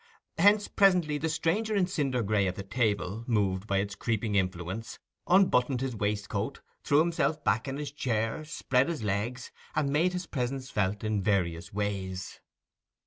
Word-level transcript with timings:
Hence, 0.39 0.67
presently, 0.67 1.19
the 1.19 1.29
stranger 1.29 1.75
in 1.75 1.85
cinder 1.85 2.23
gray 2.23 2.47
at 2.47 2.55
the 2.55 2.63
table, 2.63 3.23
moved 3.27 3.67
by 3.67 3.77
its 3.77 3.93
creeping 3.93 4.33
influence, 4.33 4.97
unbuttoned 5.27 5.79
his 5.81 5.95
waistcoat, 5.95 6.59
threw 6.83 6.97
himself 6.97 7.43
back 7.43 7.67
in 7.67 7.77
his 7.77 7.91
chair, 7.91 8.43
spread 8.43 8.89
his 8.89 9.03
legs, 9.03 9.51
and 9.75 9.91
made 9.93 10.13
his 10.13 10.25
presence 10.25 10.71
felt 10.71 11.03
in 11.03 11.21
various 11.21 11.71
ways. 11.71 12.39